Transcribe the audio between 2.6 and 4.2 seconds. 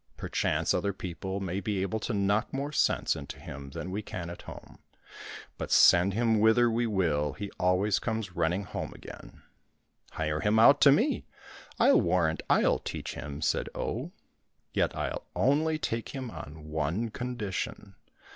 sense into him than we